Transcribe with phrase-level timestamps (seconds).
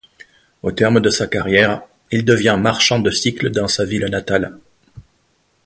[0.63, 4.57] Au terme de sa carrière, il devient marchand de cycles dans sa ville natale.